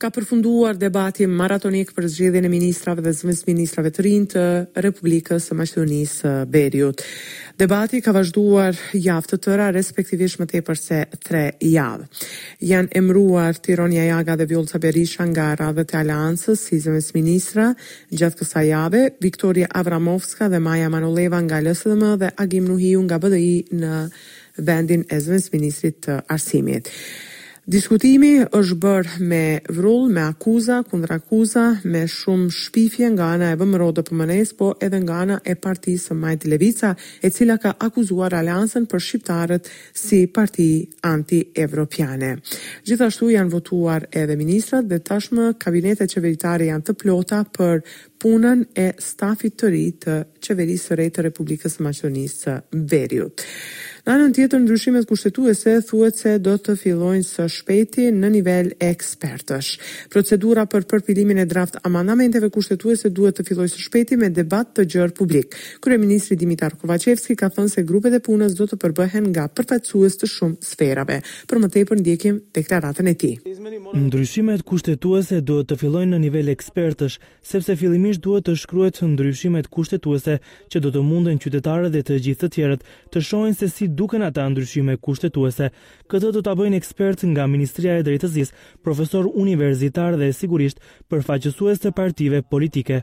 [0.00, 4.44] ka përfunduar debati maratonik për zgjedhjen e ministrave dhe zëvendës ministrave të rinë të
[4.86, 7.02] Republikës së Maqedonisë Beriut.
[7.60, 11.42] Debati ka vazhduar javë të tëra, respektivisht më tepër se tre
[11.74, 12.06] javë.
[12.70, 17.66] Janë emruar Tironia Jaga dhe Vjolca Berisha nga radhët e aleancës si zëvendës ministra
[18.14, 23.54] gjatë kësaj jave, Viktoria Avramovska dhe Maja Manoleva nga LSM dhe Agim Nuhiu nga BDI
[23.82, 23.94] në
[24.64, 26.88] vendin e zëvendës ministrit të arsimit.
[27.68, 29.40] Diskutimi është bërë me
[29.76, 34.70] vrull, me akuza, kundra akuza, me shumë shpifje nga ana e vëmëro dhe pëmënes, po
[34.82, 40.22] edhe nga ana e partisë Majt Levica, e cila ka akuzuar aliansën për shqiptarët si
[40.32, 40.70] parti
[41.04, 42.32] anti-evropiane.
[42.88, 47.84] Gjithashtu janë votuar edhe ministrat dhe tashmë kabinetet qeveritare janë të plota për
[48.20, 50.16] punën e stafit të rritë të
[50.48, 52.58] qeverisë së rejtë të Republikës Maqenisë
[52.92, 53.46] Veriut.
[54.06, 59.68] Në anën tjetër ndryshimet kushtetuese thuhet se do të fillojnë së shpejti në nivel ekspertësh.
[60.12, 64.86] Procedura për përpilimin e draft amandamenteve kushtetuese duhet të fillojë së shpejti me debat të
[64.94, 65.58] gjerë publik.
[65.84, 70.30] Kryeministri Dimitar Kovacevski ka thënë se grupet e punës do të përbëhen nga përfaqësues të
[70.32, 71.20] shumë sferave.
[71.50, 73.36] Për më tepër ndjekim deklaratën e tij.
[74.00, 77.18] Ndryshimet kushtetuese duhet të fillojnë në nivel ekspertësh,
[77.50, 80.38] sepse fillimisht duhet të shkruhet ndryshimet kushtetuese
[80.72, 84.16] që do të mundën qytetarët dhe të gjithë të tjerët të shohin se si duke
[84.18, 85.70] duken ata ndryshime kushtetuese.
[86.10, 91.90] Këtë do ta bëjnë ekspertë nga Ministria e Drejtësisë, profesor universitar dhe sigurisht përfaqësues të
[91.96, 93.02] partive politike.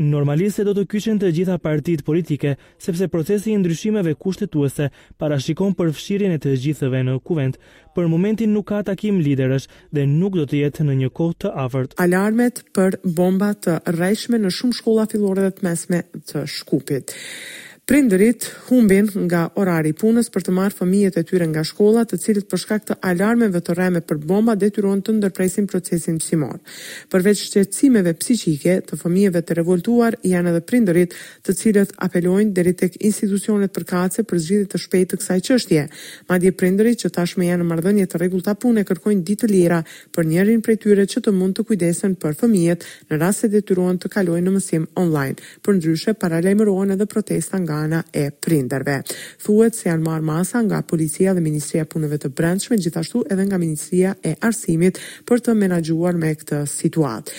[0.00, 4.86] Normalisht se do të kyqen të gjitha partitë politike, sepse procesi i ndryshimeve kushtetuese
[5.20, 7.58] parashikon përfshirjen e të gjithëve në kuvent.
[7.94, 11.52] Për momentin nuk ka takim liderësh dhe nuk do të jetë në një kohë të
[11.66, 11.98] afërt.
[12.00, 17.18] Alarmet për bomba të rrethme në shumë shkolla fillore dhe të mesme të Shkupit.
[17.90, 22.18] Prindërit humbin nga orari i punës për të marrë fëmijët e tyre nga shkolla, të
[22.22, 26.60] cilët për shkak të alarmeve të rreme për bomba detyruan të ndërpresin procesin mësimor.
[27.10, 33.00] Përveç shqetësimeve psiqike të fëmijëve të revoltuar, janë edhe prindërit, të cilët apelojnë deri tek
[33.10, 35.84] institucionet përkatëse për zgjidhje të shpejtë të kësaj çështje.
[36.30, 39.80] Madje prindërit që tashmë janë në marrëdhënie të rregullta pune kërkojnë ditë lira
[40.14, 43.98] për njërin prej tyre që të mund të kujdesen për fëmijët në rast se detyrohen
[44.06, 45.42] të kalojnë në mësim online.
[45.66, 48.98] Përndryshe paralajmërohen edhe protesta nga ana e prindërve.
[49.44, 53.48] Thuhet se janë marrë masa nga policia dhe Ministria e Punëve të Brendshme, gjithashtu edhe
[53.48, 57.36] nga Ministria e Arsimit për të menaxhuar me këtë situatë.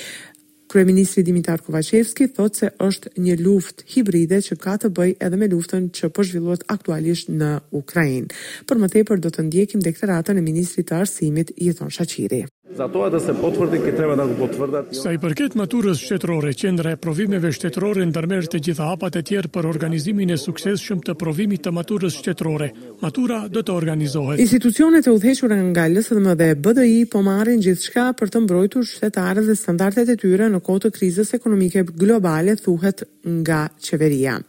[0.71, 5.49] Kryeministri Dimitar Kovacevski thotë se është një luftë hibride që ka të bëjë edhe me
[5.51, 7.49] luftën që po zhvillohet aktualisht në
[7.81, 8.31] Ukrainë.
[8.71, 12.45] Për më tepër do të ndjekim deklaratën e ministrit të Arsimit, Jeton Shaqiri.
[12.71, 14.91] Zatoa po të se potvërdi që treba po të potvërdat.
[14.95, 14.99] Jo.
[15.03, 19.49] Sa i përket maturës shtetërore, qendra e provimeve shtetërore ndërmerr të gjitha hapat e tjerë
[19.51, 22.69] për organizimin e suksesshëm të provimit të maturës shtetërore.
[23.03, 24.39] Matura do të organizohet.
[24.39, 29.57] Institucionet e udhëhequra nga LSM dhe BDI po marrin gjithçka për të mbrojtur shtetarët dhe
[29.59, 33.03] standardet e tyre në kohë të krizës ekonomike globale, thuhet
[33.43, 34.39] nga qeveria.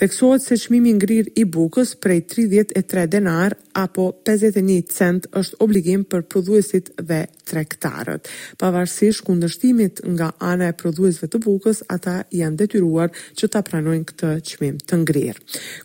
[0.00, 6.22] Teksohet se qmimi ngrir i bukës prej 33 denar apo 51 cent është obligim për
[6.32, 7.18] prodhuesit dhe
[7.50, 8.30] trektarët.
[8.62, 14.30] Pavarësish kundështimit nga ana e prodhuesve të bukës, ata janë detyruar që ta pranojnë këtë
[14.52, 15.42] qmim të ngrir.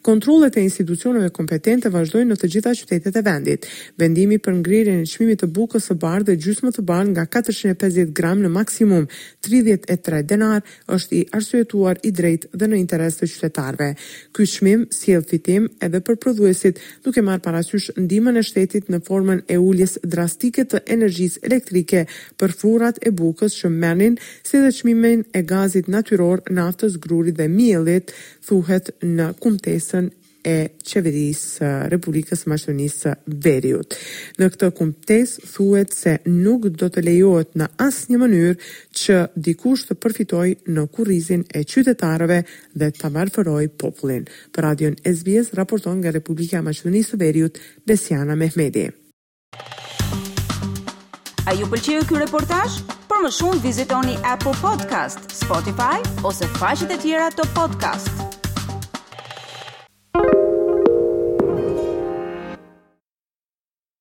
[0.08, 3.68] Kontrollet e institucioneve kompetente vazhdojnë në të gjitha qytetet e vendit.
[4.00, 8.16] Vendimi për ngririn e qmimi të bukës së bardhë dhe gjysmë të barë nga 450
[8.22, 9.12] gram në maksimum
[9.50, 10.64] 33 denar
[10.96, 13.92] është i arsuetuar i drejt dhe në interes të qytetarve.
[14.34, 19.42] Ky çmim sjell fitim edhe për prodhuesit, duke marrë parasysh ndihmën e shtetit në formën
[19.54, 22.04] e uljes drastike të energjisë elektrike
[22.42, 27.50] për furrat e bukës që merrnin, si dhe çmimin e gazit natyror, naftës, grurit dhe
[27.58, 28.14] miellit,
[28.50, 30.14] thuhet në kumtesën
[30.46, 33.96] e qeverisë Republikës Maqedonisë Veriut.
[34.38, 38.52] Në këtë kumptes thuhet se nuk do të lejohet në asnjë mënyrë
[39.04, 39.18] që
[39.48, 42.38] dikush të përfitojë në kurrizin e qytetarëve
[42.78, 44.28] dhe të marrëfroj popullin.
[44.54, 47.58] Për Radio SBS raporton nga Republika e Maqedonisë së Veriut
[47.90, 48.86] Besiana Mehmeti.
[51.46, 52.78] A ju pëlqeu ky reportazh?
[53.10, 58.35] Për më shumë vizitoni App Podcast, Spotify ose faqet e tjera të podcast-it.